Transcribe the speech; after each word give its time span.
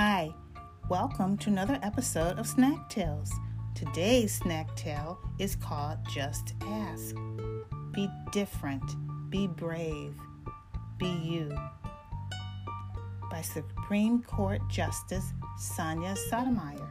Hi, 0.00 0.32
welcome 0.88 1.36
to 1.38 1.50
another 1.50 1.76
episode 1.82 2.38
of 2.38 2.46
Snack 2.46 2.88
Tales. 2.88 3.32
Today's 3.74 4.32
snack 4.32 4.76
tale 4.76 5.18
is 5.40 5.56
called 5.56 5.98
Just 6.08 6.54
Ask. 6.62 7.16
Be 7.90 8.08
different, 8.30 8.84
be 9.28 9.48
brave, 9.48 10.14
be 10.98 11.08
you. 11.08 11.50
By 13.28 13.40
Supreme 13.42 14.22
Court 14.22 14.60
Justice 14.70 15.32
Sonia 15.58 16.14
Sotomayor. 16.30 16.87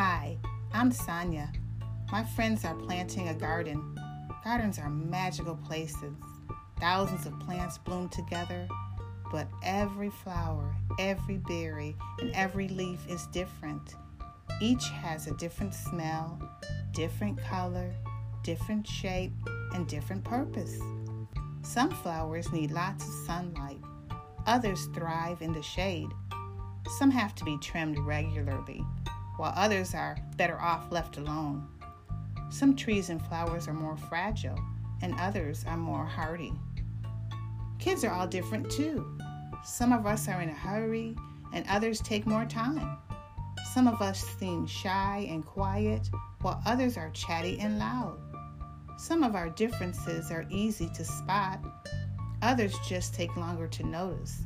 Hi, 0.00 0.38
I'm 0.72 0.92
Sonia. 0.92 1.52
My 2.12 2.22
friends 2.22 2.64
are 2.64 2.76
planting 2.76 3.30
a 3.30 3.34
garden. 3.34 3.98
Gardens 4.44 4.78
are 4.78 4.88
magical 4.88 5.56
places. 5.56 6.14
Thousands 6.78 7.26
of 7.26 7.40
plants 7.40 7.78
bloom 7.78 8.08
together, 8.08 8.68
but 9.32 9.48
every 9.64 10.10
flower, 10.10 10.72
every 11.00 11.38
berry, 11.38 11.96
and 12.20 12.30
every 12.36 12.68
leaf 12.68 13.00
is 13.08 13.26
different. 13.32 13.96
Each 14.60 14.88
has 14.90 15.26
a 15.26 15.34
different 15.34 15.74
smell, 15.74 16.40
different 16.92 17.42
color, 17.42 17.92
different 18.44 18.86
shape, 18.86 19.32
and 19.74 19.88
different 19.88 20.22
purpose. 20.22 20.78
Some 21.62 21.90
flowers 21.90 22.52
need 22.52 22.70
lots 22.70 23.04
of 23.04 23.26
sunlight, 23.26 23.82
others 24.46 24.86
thrive 24.94 25.42
in 25.42 25.52
the 25.52 25.62
shade. 25.62 26.10
Some 26.98 27.10
have 27.10 27.34
to 27.34 27.44
be 27.44 27.58
trimmed 27.58 27.98
regularly 27.98 28.84
while 29.38 29.52
others 29.56 29.94
are 29.94 30.18
better 30.36 30.60
off 30.60 30.90
left 30.90 31.16
alone. 31.16 31.66
Some 32.50 32.74
trees 32.76 33.08
and 33.08 33.24
flowers 33.24 33.68
are 33.68 33.72
more 33.72 33.96
fragile, 33.96 34.58
and 35.00 35.14
others 35.18 35.64
are 35.66 35.76
more 35.76 36.04
hardy. 36.04 36.52
Kids 37.78 38.04
are 38.04 38.12
all 38.12 38.26
different 38.26 38.68
too. 38.68 39.16
Some 39.64 39.92
of 39.92 40.06
us 40.06 40.28
are 40.28 40.42
in 40.42 40.48
a 40.48 40.54
hurry, 40.54 41.16
and 41.54 41.64
others 41.68 42.00
take 42.00 42.26
more 42.26 42.44
time. 42.44 42.98
Some 43.72 43.86
of 43.86 44.02
us 44.02 44.24
seem 44.38 44.66
shy 44.66 45.26
and 45.30 45.46
quiet, 45.46 46.10
while 46.42 46.60
others 46.66 46.96
are 46.96 47.10
chatty 47.10 47.60
and 47.60 47.78
loud. 47.78 48.18
Some 48.98 49.22
of 49.22 49.36
our 49.36 49.50
differences 49.50 50.32
are 50.32 50.46
easy 50.50 50.90
to 50.94 51.04
spot, 51.04 51.60
others 52.42 52.74
just 52.88 53.14
take 53.14 53.36
longer 53.36 53.68
to 53.68 53.86
notice. 53.86 54.42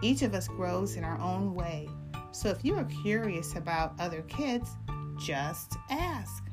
Each 0.00 0.22
of 0.22 0.34
us 0.34 0.46
grows 0.46 0.94
in 0.94 1.02
our 1.02 1.18
own 1.18 1.54
way 1.54 1.88
so 2.32 2.48
if 2.50 2.64
you 2.64 2.76
are 2.76 2.84
curious 3.02 3.56
about 3.56 3.98
other 3.98 4.22
kids, 4.22 4.70
just 5.18 5.76
ask. 5.90 6.44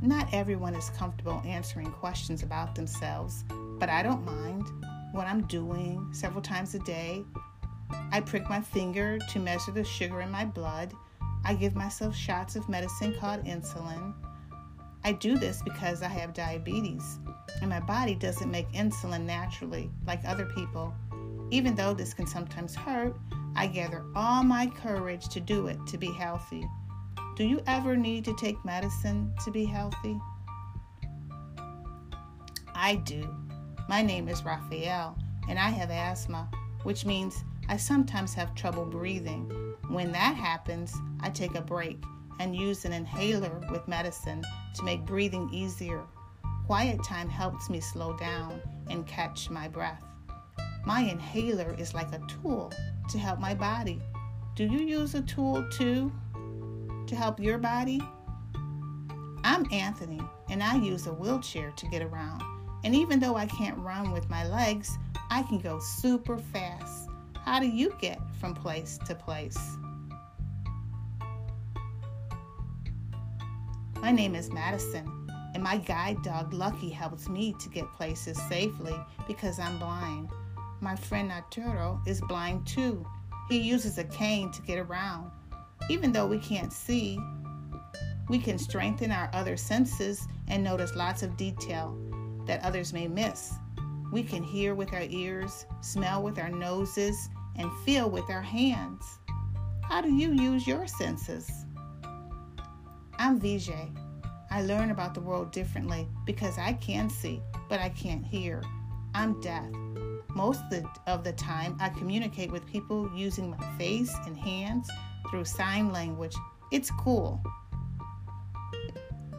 Not 0.00 0.32
everyone 0.32 0.74
is 0.74 0.90
comfortable 0.90 1.42
answering 1.44 1.90
questions 1.90 2.42
about 2.42 2.74
themselves, 2.74 3.44
but 3.78 3.88
I 3.88 4.02
don't 4.02 4.24
mind 4.24 4.64
what 5.12 5.26
I'm 5.26 5.46
doing 5.46 6.08
several 6.12 6.40
times 6.40 6.74
a 6.74 6.78
day. 6.80 7.24
I 8.10 8.20
prick 8.20 8.48
my 8.48 8.60
finger 8.60 9.18
to 9.18 9.38
measure 9.38 9.72
the 9.72 9.84
sugar 9.84 10.20
in 10.20 10.30
my 10.30 10.44
blood. 10.44 10.92
I 11.44 11.54
give 11.54 11.74
myself 11.74 12.14
shots 12.16 12.56
of 12.56 12.68
medicine 12.68 13.16
called 13.18 13.44
insulin. 13.44 14.14
I 15.04 15.12
do 15.12 15.38
this 15.38 15.62
because 15.62 16.02
I 16.02 16.08
have 16.08 16.34
diabetes 16.34 17.18
and 17.60 17.70
my 17.70 17.80
body 17.80 18.14
doesn't 18.14 18.50
make 18.50 18.70
insulin 18.72 19.24
naturally 19.24 19.90
like 20.06 20.24
other 20.24 20.46
people. 20.46 20.94
Even 21.50 21.74
though 21.74 21.94
this 21.94 22.14
can 22.14 22.26
sometimes 22.26 22.74
hurt, 22.74 23.16
I 23.56 23.66
gather 23.66 24.04
all 24.14 24.44
my 24.44 24.66
courage 24.66 25.28
to 25.30 25.40
do 25.40 25.66
it 25.68 25.78
to 25.86 25.98
be 25.98 26.12
healthy. 26.12 26.68
Do 27.36 27.44
you 27.44 27.62
ever 27.66 27.96
need 27.96 28.24
to 28.26 28.36
take 28.36 28.64
medicine 28.64 29.32
to 29.44 29.50
be 29.50 29.64
healthy? 29.64 30.20
I 32.74 32.96
do. 32.96 33.34
My 33.88 34.02
name 34.02 34.28
is 34.28 34.44
Raphael, 34.44 35.16
and 35.48 35.58
I 35.58 35.70
have 35.70 35.90
asthma, 35.90 36.48
which 36.82 37.06
means 37.06 37.44
I 37.68 37.76
sometimes 37.76 38.34
have 38.34 38.54
trouble 38.54 38.84
breathing. 38.84 39.50
When 39.88 40.12
that 40.12 40.36
happens, 40.36 40.94
I 41.20 41.30
take 41.30 41.54
a 41.54 41.60
break 41.60 42.02
and 42.38 42.54
use 42.54 42.84
an 42.84 42.92
inhaler 42.92 43.60
with 43.70 43.88
medicine 43.88 44.44
to 44.78 44.84
make 44.84 45.04
breathing 45.04 45.48
easier 45.52 46.04
Quiet 46.68 47.02
time 47.02 47.30
helps 47.30 47.70
me 47.70 47.80
slow 47.80 48.14
down 48.18 48.60
and 48.90 49.06
catch 49.06 49.48
my 49.48 49.68
breath. 49.68 50.04
My 50.84 51.00
inhaler 51.00 51.74
is 51.78 51.94
like 51.94 52.12
a 52.12 52.20
tool 52.28 52.70
to 53.08 53.18
help 53.18 53.40
my 53.40 53.54
body. 53.54 54.02
Do 54.54 54.64
you 54.64 54.80
use 54.80 55.14
a 55.14 55.22
tool 55.22 55.66
too 55.70 56.12
to 57.06 57.16
help 57.16 57.40
your 57.40 57.56
body? 57.56 58.02
I'm 59.44 59.64
Anthony, 59.72 60.20
and 60.50 60.62
I 60.62 60.76
use 60.76 61.06
a 61.06 61.12
wheelchair 61.14 61.70
to 61.70 61.88
get 61.88 62.02
around. 62.02 62.42
And 62.84 62.94
even 62.94 63.18
though 63.18 63.36
I 63.36 63.46
can't 63.46 63.78
run 63.78 64.12
with 64.12 64.28
my 64.28 64.46
legs, 64.46 64.98
I 65.30 65.44
can 65.44 65.60
go 65.60 65.78
super 65.80 66.36
fast. 66.36 67.08
How 67.46 67.60
do 67.60 67.66
you 67.66 67.96
get 67.98 68.20
from 68.38 68.52
place 68.52 68.98
to 69.06 69.14
place? 69.14 69.56
My 74.00 74.12
name 74.12 74.36
is 74.36 74.52
Madison, 74.52 75.28
and 75.54 75.62
my 75.62 75.76
guide 75.76 76.22
dog 76.22 76.54
Lucky 76.54 76.88
helps 76.88 77.28
me 77.28 77.52
to 77.58 77.68
get 77.68 77.92
places 77.92 78.40
safely 78.48 78.94
because 79.26 79.58
I'm 79.58 79.76
blind. 79.78 80.30
My 80.80 80.94
friend 80.94 81.32
Arturo 81.32 82.00
is 82.06 82.20
blind 82.22 82.64
too. 82.64 83.04
He 83.48 83.58
uses 83.58 83.98
a 83.98 84.04
cane 84.04 84.52
to 84.52 84.62
get 84.62 84.78
around. 84.78 85.32
Even 85.90 86.12
though 86.12 86.28
we 86.28 86.38
can't 86.38 86.72
see, 86.72 87.18
we 88.28 88.38
can 88.38 88.56
strengthen 88.56 89.10
our 89.10 89.30
other 89.32 89.56
senses 89.56 90.28
and 90.46 90.62
notice 90.62 90.94
lots 90.94 91.24
of 91.24 91.36
detail 91.36 91.98
that 92.46 92.62
others 92.62 92.92
may 92.92 93.08
miss. 93.08 93.52
We 94.12 94.22
can 94.22 94.44
hear 94.44 94.76
with 94.76 94.94
our 94.94 95.06
ears, 95.08 95.66
smell 95.80 96.22
with 96.22 96.38
our 96.38 96.50
noses, 96.50 97.28
and 97.56 97.68
feel 97.84 98.08
with 98.08 98.30
our 98.30 98.42
hands. 98.42 99.18
How 99.82 100.00
do 100.00 100.14
you 100.14 100.32
use 100.32 100.68
your 100.68 100.86
senses? 100.86 101.50
I'm 103.20 103.40
Vijay. 103.40 103.90
I 104.48 104.62
learn 104.62 104.92
about 104.92 105.12
the 105.12 105.20
world 105.20 105.50
differently 105.50 106.06
because 106.24 106.56
I 106.56 106.74
can 106.74 107.10
see, 107.10 107.42
but 107.68 107.80
I 107.80 107.88
can't 107.88 108.24
hear. 108.24 108.62
I'm 109.12 109.40
deaf. 109.40 109.68
Most 110.28 110.62
of 111.08 111.24
the, 111.24 111.32
time, 111.32 111.76
I 111.80 111.88
communicate 111.88 112.52
with 112.52 112.64
people 112.64 113.10
using 113.12 113.50
my 113.50 113.76
face 113.76 114.14
and 114.26 114.36
hands 114.36 114.88
through 115.30 115.46
sign 115.46 115.90
language. 115.90 116.34
It's 116.70 116.92
cool. 116.92 117.42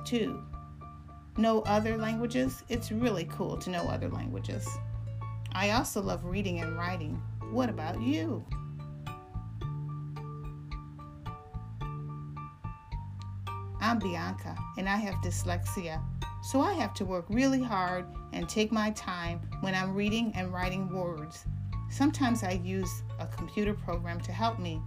Two, 0.04 0.44
know 1.38 1.62
other 1.62 1.96
languages. 1.98 2.64
It's 2.68 2.92
really 2.92 3.30
cool 3.32 3.58
to 3.60 3.70
know 3.70 3.84
other 3.88 4.10
languages. 4.10 4.68
I 5.54 5.72
also 5.72 6.02
love 6.02 6.26
reading 6.26 6.60
and 6.60 6.78
writing. 6.78 7.22
What 7.52 7.70
about 7.70 8.02
you? 8.02 8.46
I'm 13.90 13.98
Bianca 13.98 14.56
and 14.78 14.88
I 14.88 14.98
have 14.98 15.16
dyslexia, 15.16 16.00
so 16.44 16.62
I 16.62 16.74
have 16.74 16.94
to 16.94 17.06
work 17.06 17.26
really 17.28 17.64
hard 17.64 18.06
and 18.34 18.48
take 18.48 18.72
my 18.72 18.92
time 18.92 19.42
when 19.62 19.74
I'm 19.74 19.96
reading 19.96 20.32
and 20.36 20.54
writing 20.54 20.94
words. 20.94 21.44
Sometimes 21.90 22.44
I 22.44 22.62
use 22.64 23.02
a 23.18 23.26
computer 23.26 23.74
program 23.74 24.22
to 24.22 24.32
help 24.32 24.60
me. 24.60 24.80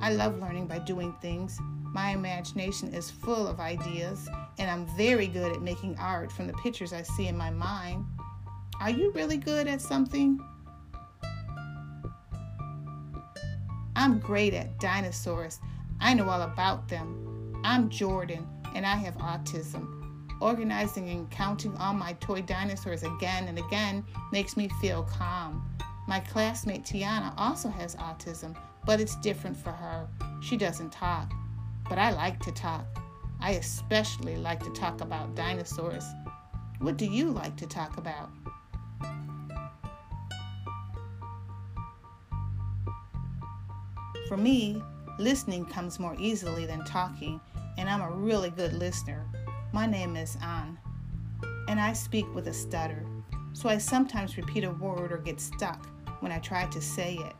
I 0.00 0.14
love 0.14 0.38
learning 0.38 0.68
by 0.68 0.78
doing 0.78 1.12
things. 1.20 1.58
My 1.92 2.12
imagination 2.12 2.94
is 2.94 3.10
full 3.10 3.46
of 3.46 3.60
ideas, 3.60 4.26
and 4.58 4.70
I'm 4.70 4.86
very 4.96 5.26
good 5.26 5.52
at 5.52 5.60
making 5.60 5.98
art 5.98 6.32
from 6.32 6.46
the 6.46 6.54
pictures 6.54 6.94
I 6.94 7.02
see 7.02 7.26
in 7.26 7.36
my 7.36 7.50
mind. 7.50 8.06
Are 8.80 8.88
you 8.88 9.10
really 9.10 9.36
good 9.36 9.68
at 9.68 9.82
something? 9.82 10.40
I'm 13.94 14.18
great 14.18 14.54
at 14.54 14.80
dinosaurs. 14.80 15.60
I 16.00 16.14
know 16.14 16.30
all 16.30 16.40
about 16.40 16.88
them. 16.88 17.33
I'm 17.66 17.88
Jordan 17.88 18.46
and 18.74 18.84
I 18.84 18.94
have 18.96 19.16
autism. 19.16 19.88
Organizing 20.42 21.08
and 21.08 21.30
counting 21.30 21.74
all 21.78 21.94
my 21.94 22.12
toy 22.20 22.42
dinosaurs 22.42 23.04
again 23.04 23.48
and 23.48 23.58
again 23.58 24.04
makes 24.32 24.54
me 24.54 24.68
feel 24.82 25.04
calm. 25.04 25.66
My 26.06 26.20
classmate 26.20 26.84
Tiana 26.84 27.32
also 27.38 27.70
has 27.70 27.96
autism, 27.96 28.54
but 28.84 29.00
it's 29.00 29.16
different 29.16 29.56
for 29.56 29.70
her. 29.70 30.06
She 30.42 30.58
doesn't 30.58 30.92
talk, 30.92 31.32
but 31.88 31.98
I 31.98 32.10
like 32.10 32.38
to 32.40 32.52
talk. 32.52 32.84
I 33.40 33.52
especially 33.52 34.36
like 34.36 34.62
to 34.62 34.70
talk 34.72 35.00
about 35.00 35.34
dinosaurs. 35.34 36.04
What 36.80 36.98
do 36.98 37.06
you 37.06 37.30
like 37.30 37.56
to 37.56 37.66
talk 37.66 37.96
about? 37.96 38.28
For 44.28 44.36
me, 44.36 44.82
Listening 45.18 45.64
comes 45.64 46.00
more 46.00 46.16
easily 46.18 46.66
than 46.66 46.84
talking, 46.84 47.40
and 47.78 47.88
I'm 47.88 48.00
a 48.00 48.10
really 48.10 48.50
good 48.50 48.72
listener. 48.72 49.24
My 49.72 49.86
name 49.86 50.16
is 50.16 50.36
Ann, 50.42 50.76
and 51.68 51.78
I 51.78 51.92
speak 51.92 52.26
with 52.34 52.48
a 52.48 52.52
stutter, 52.52 53.06
so 53.52 53.68
I 53.68 53.78
sometimes 53.78 54.36
repeat 54.36 54.64
a 54.64 54.72
word 54.72 55.12
or 55.12 55.18
get 55.18 55.38
stuck 55.40 55.86
when 56.18 56.32
I 56.32 56.40
try 56.40 56.66
to 56.66 56.80
say 56.80 57.14
it. 57.14 57.36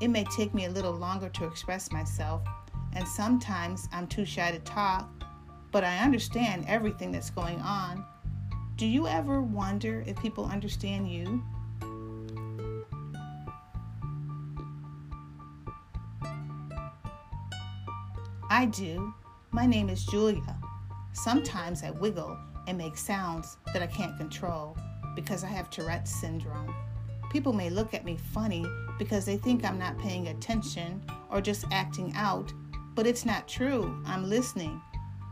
It 0.00 0.08
may 0.08 0.24
take 0.34 0.54
me 0.54 0.64
a 0.64 0.70
little 0.70 0.94
longer 0.94 1.28
to 1.28 1.44
express 1.44 1.92
myself, 1.92 2.42
and 2.94 3.06
sometimes 3.06 3.90
I'm 3.92 4.06
too 4.06 4.24
shy 4.24 4.50
to 4.50 4.58
talk, 4.60 5.10
but 5.70 5.84
I 5.84 5.98
understand 5.98 6.64
everything 6.66 7.12
that's 7.12 7.28
going 7.28 7.60
on. 7.60 8.06
Do 8.76 8.86
you 8.86 9.06
ever 9.06 9.42
wonder 9.42 10.02
if 10.06 10.16
people 10.16 10.46
understand 10.46 11.12
you? 11.12 11.44
I 18.54 18.66
do. 18.66 19.14
My 19.50 19.64
name 19.64 19.88
is 19.88 20.04
Julia. 20.04 20.58
Sometimes 21.14 21.82
I 21.82 21.90
wiggle 21.90 22.36
and 22.66 22.76
make 22.76 22.98
sounds 22.98 23.56
that 23.72 23.80
I 23.80 23.86
can't 23.86 24.18
control 24.18 24.76
because 25.14 25.42
I 25.42 25.46
have 25.46 25.70
Tourette's 25.70 26.14
syndrome. 26.14 26.74
People 27.30 27.54
may 27.54 27.70
look 27.70 27.94
at 27.94 28.04
me 28.04 28.18
funny 28.18 28.66
because 28.98 29.24
they 29.24 29.38
think 29.38 29.64
I'm 29.64 29.78
not 29.78 29.98
paying 29.98 30.28
attention 30.28 31.02
or 31.30 31.40
just 31.40 31.64
acting 31.70 32.12
out, 32.14 32.52
but 32.94 33.06
it's 33.06 33.24
not 33.24 33.48
true. 33.48 33.98
I'm 34.04 34.28
listening. 34.28 34.82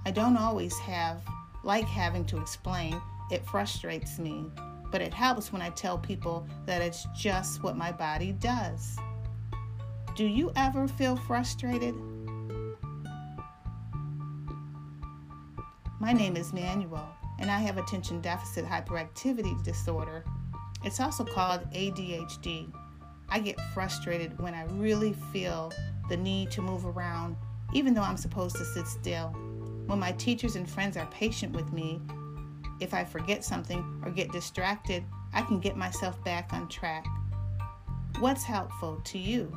I 0.06 0.12
don't 0.12 0.38
always 0.38 0.78
have 0.78 1.20
like 1.62 1.84
having 1.84 2.24
to 2.24 2.40
explain. 2.40 2.98
It 3.30 3.44
frustrates 3.44 4.18
me, 4.18 4.46
but 4.90 5.02
it 5.02 5.12
helps 5.12 5.52
when 5.52 5.60
I 5.60 5.68
tell 5.68 5.98
people 5.98 6.48
that 6.64 6.80
it's 6.80 7.06
just 7.14 7.62
what 7.62 7.76
my 7.76 7.92
body 7.92 8.32
does. 8.32 8.96
Do 10.16 10.24
you 10.24 10.52
ever 10.56 10.88
feel 10.88 11.16
frustrated? 11.16 11.94
My 16.02 16.14
name 16.14 16.34
is 16.34 16.54
Manuel, 16.54 17.14
and 17.40 17.50
I 17.50 17.58
have 17.58 17.76
attention 17.76 18.22
deficit 18.22 18.64
hyperactivity 18.64 19.62
disorder. 19.62 20.24
It's 20.82 20.98
also 20.98 21.26
called 21.26 21.70
ADHD. 21.74 22.72
I 23.28 23.38
get 23.38 23.60
frustrated 23.74 24.40
when 24.40 24.54
I 24.54 24.64
really 24.70 25.12
feel 25.30 25.70
the 26.08 26.16
need 26.16 26.50
to 26.52 26.62
move 26.62 26.86
around, 26.86 27.36
even 27.74 27.92
though 27.92 28.00
I'm 28.00 28.16
supposed 28.16 28.56
to 28.56 28.64
sit 28.64 28.86
still. 28.86 29.28
When 29.88 29.98
my 29.98 30.12
teachers 30.12 30.56
and 30.56 30.68
friends 30.68 30.96
are 30.96 31.04
patient 31.10 31.54
with 31.54 31.70
me, 31.70 32.00
if 32.80 32.94
I 32.94 33.04
forget 33.04 33.44
something 33.44 34.00
or 34.02 34.10
get 34.10 34.32
distracted, 34.32 35.04
I 35.34 35.42
can 35.42 35.60
get 35.60 35.76
myself 35.76 36.24
back 36.24 36.54
on 36.54 36.68
track. 36.68 37.04
What's 38.20 38.42
helpful 38.42 39.02
to 39.04 39.18
you? 39.18 39.54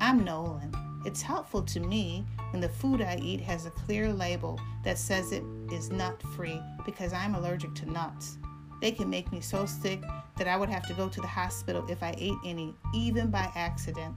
I'm 0.00 0.24
Nolan. 0.24 0.87
It's 1.04 1.22
helpful 1.22 1.62
to 1.62 1.80
me 1.80 2.24
when 2.50 2.60
the 2.60 2.68
food 2.68 3.00
I 3.00 3.16
eat 3.22 3.40
has 3.40 3.66
a 3.66 3.70
clear 3.70 4.12
label 4.12 4.60
that 4.84 4.98
says 4.98 5.32
it 5.32 5.44
is 5.72 5.90
nut 5.90 6.20
free 6.34 6.60
because 6.84 7.12
I'm 7.12 7.34
allergic 7.34 7.74
to 7.76 7.90
nuts. 7.90 8.38
They 8.80 8.92
can 8.92 9.08
make 9.08 9.32
me 9.32 9.40
so 9.40 9.66
sick 9.66 10.02
that 10.36 10.48
I 10.48 10.56
would 10.56 10.68
have 10.68 10.86
to 10.88 10.94
go 10.94 11.08
to 11.08 11.20
the 11.20 11.26
hospital 11.26 11.84
if 11.88 12.02
I 12.02 12.14
ate 12.18 12.38
any, 12.44 12.74
even 12.94 13.30
by 13.30 13.50
accident. 13.54 14.14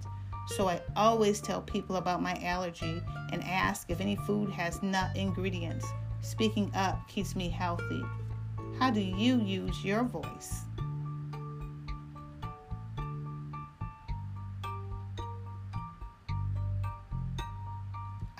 So 0.47 0.67
I 0.67 0.81
always 0.95 1.39
tell 1.39 1.61
people 1.61 1.95
about 1.95 2.21
my 2.21 2.35
allergy 2.43 3.01
and 3.31 3.43
ask 3.43 3.89
if 3.89 4.01
any 4.01 4.15
food 4.15 4.49
has 4.51 4.81
nut 4.83 5.15
ingredients. 5.15 5.85
Speaking 6.21 6.71
up 6.75 7.07
keeps 7.07 7.35
me 7.35 7.49
healthy. 7.49 8.03
How 8.79 8.89
do 8.89 9.01
you 9.01 9.39
use 9.39 9.83
your 9.83 10.03
voice? 10.03 10.61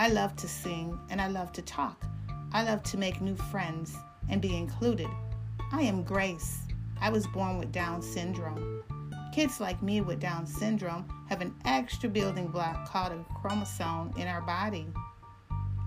I 0.02 0.08
love 0.08 0.36
to 0.38 0.48
sing 0.48 0.98
and 1.12 1.22
I 1.22 1.28
love 1.28 1.52
to 1.52 1.62
talk. 1.62 2.08
I 2.54 2.64
love 2.64 2.82
to 2.86 2.98
make 2.98 3.22
new 3.22 3.36
friends 3.36 3.96
and 4.30 4.42
be 4.42 4.58
included. 4.58 5.06
I 5.72 5.84
am 5.84 6.02
Grace. 6.02 6.62
I 7.00 7.12
was 7.12 7.28
born 7.28 7.60
with 7.60 7.72
Down 7.72 8.02
syndrome. 8.02 8.82
Kids 9.32 9.60
like 9.60 9.84
me 9.84 10.02
with 10.02 10.20
Down 10.20 10.48
syndrome 10.48 11.06
have 11.30 11.40
an 11.40 11.54
extra 11.66 12.10
building 12.10 12.48
block 12.48 12.90
called 12.90 13.12
a 13.12 13.24
chromosome 13.36 14.12
in 14.18 14.28
our 14.28 14.42
body. 14.42 14.88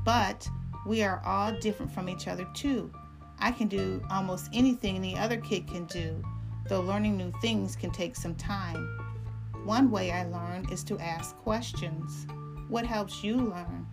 But 0.04 0.48
we 0.86 1.02
are 1.02 1.20
all 1.26 1.50
different 1.58 1.90
from 1.90 2.08
each 2.08 2.28
other 2.28 2.46
too. 2.54 2.92
I 3.40 3.50
can 3.50 3.66
do 3.66 4.00
almost 4.12 4.48
anything 4.52 4.94
any 4.94 5.18
other 5.18 5.38
kid 5.38 5.66
can 5.66 5.86
do, 5.86 6.22
though 6.68 6.82
learning 6.82 7.16
new 7.16 7.32
things 7.42 7.74
can 7.74 7.90
take 7.90 8.14
some 8.14 8.36
time. 8.36 8.96
One 9.64 9.90
way 9.90 10.12
I 10.12 10.22
learn 10.22 10.68
is 10.70 10.84
to 10.84 11.00
ask 11.00 11.36
questions. 11.38 12.28
What 12.68 12.86
helps 12.86 13.24
you 13.24 13.38
learn? 13.38 13.88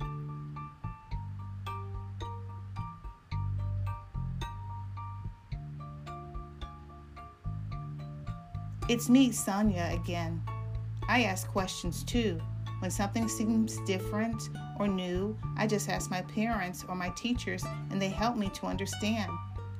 It's 8.91 9.07
me, 9.07 9.31
Sonia, 9.31 9.89
again. 9.93 10.43
I 11.07 11.23
ask 11.23 11.47
questions 11.47 12.03
too. 12.03 12.41
When 12.79 12.91
something 12.91 13.29
seems 13.29 13.79
different 13.85 14.49
or 14.77 14.85
new, 14.89 15.37
I 15.55 15.65
just 15.65 15.87
ask 15.87 16.11
my 16.11 16.23
parents 16.23 16.83
or 16.89 16.95
my 16.95 17.07
teachers, 17.15 17.63
and 17.89 18.01
they 18.01 18.09
help 18.09 18.35
me 18.35 18.49
to 18.49 18.65
understand, 18.65 19.31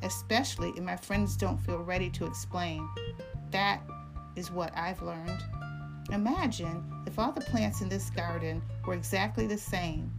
especially 0.01 0.69
if 0.77 0.81
my 0.81 0.95
friends 0.95 1.35
don't 1.35 1.57
feel 1.57 1.79
ready 1.79 2.09
to 2.11 2.25
explain. 2.25 2.87
That 3.49 3.81
is 4.37 4.49
what 4.49 4.71
I've 4.77 5.01
learned. 5.01 5.43
Imagine 6.13 6.81
if 7.05 7.19
all 7.19 7.33
the 7.33 7.41
plants 7.41 7.81
in 7.81 7.89
this 7.89 8.09
garden 8.11 8.61
were 8.87 8.93
exactly 8.93 9.45
the 9.45 9.57
same. 9.57 10.09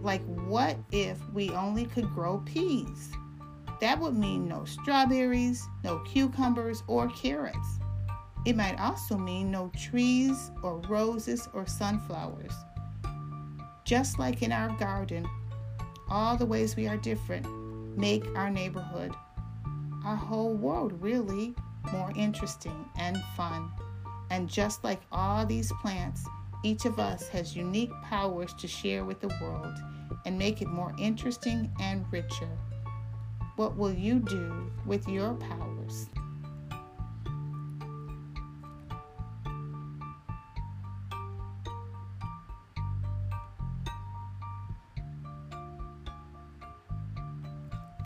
Like, 0.00 0.22
what 0.26 0.76
if 0.92 1.18
we 1.32 1.50
only 1.50 1.86
could 1.86 2.08
grow 2.14 2.38
peas? 2.46 3.10
That 3.80 3.98
would 3.98 4.16
mean 4.16 4.46
no 4.46 4.64
strawberries, 4.64 5.66
no 5.82 6.00
cucumbers, 6.00 6.82
or 6.86 7.08
carrots. 7.08 7.78
It 8.44 8.56
might 8.56 8.78
also 8.78 9.16
mean 9.16 9.50
no 9.50 9.70
trees 9.76 10.50
or 10.62 10.78
roses 10.88 11.48
or 11.52 11.66
sunflowers. 11.66 12.52
Just 13.84 14.18
like 14.18 14.42
in 14.42 14.52
our 14.52 14.68
garden, 14.78 15.26
all 16.10 16.36
the 16.36 16.46
ways 16.46 16.76
we 16.76 16.86
are 16.88 16.96
different 16.96 17.46
make 17.96 18.24
our 18.36 18.50
neighborhood, 18.50 19.14
our 20.04 20.16
whole 20.16 20.54
world 20.54 20.92
really 21.02 21.54
more 21.92 22.12
interesting 22.16 22.88
and 22.98 23.18
fun. 23.36 23.70
And 24.30 24.48
just 24.48 24.84
like 24.84 25.00
all 25.10 25.44
these 25.44 25.72
plants, 25.82 26.24
each 26.62 26.84
of 26.84 26.98
us 26.98 27.28
has 27.28 27.56
unique 27.56 27.90
powers 28.04 28.54
to 28.54 28.68
share 28.68 29.04
with 29.04 29.20
the 29.20 29.34
world 29.40 29.74
and 30.24 30.38
make 30.38 30.62
it 30.62 30.68
more 30.68 30.94
interesting 30.98 31.70
and 31.80 32.04
richer. 32.12 32.48
What 33.60 33.76
will 33.76 33.92
you 33.92 34.20
do 34.20 34.72
with 34.86 35.06
your 35.06 35.34
powers? 35.34 36.06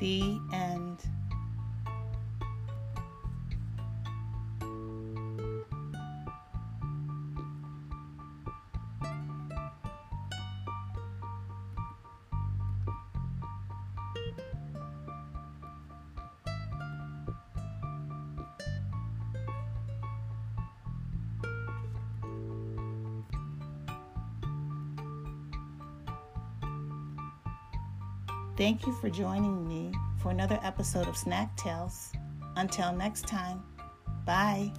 The 0.01 0.41
end. 0.53 0.74
Thank 28.57 28.87
you 28.87 28.93
for 28.93 29.11
joining 29.11 29.67
me 29.67 29.93
for 30.23 30.31
another 30.31 30.61
episode 30.63 31.09
of 31.09 31.17
Snack 31.17 31.57
Tales. 31.57 32.13
Until 32.57 32.93
next 32.93 33.27
time, 33.27 33.63
bye. 34.25 34.73